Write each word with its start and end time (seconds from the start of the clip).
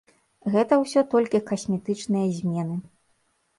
Гэта 0.55 0.73
ўсё 0.83 1.03
толькі 1.11 1.43
касметычныя 1.53 2.35
змены. 2.41 2.83